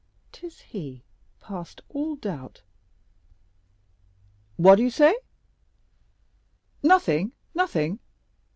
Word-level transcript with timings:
"'Tis 0.31 0.61
he, 0.61 1.03
past 1.39 1.79
all 1.89 2.15
doubt." 2.15 2.63
"What 4.57 4.77
do 4.77 4.81
you 4.81 4.89
say?" 4.89 5.15
"Nothing, 6.81 7.33
nothing. 7.53 7.99